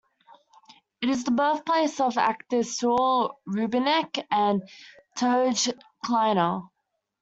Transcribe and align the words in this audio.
It 1.01 1.09
is 1.09 1.25
the 1.25 1.29
birthplace 1.29 1.99
of 1.99 2.17
actors 2.17 2.75
Saul 2.79 3.39
Rubinek 3.47 4.25
and 4.31 4.67
Towje 5.15 5.79
Kleiner. 6.03 6.63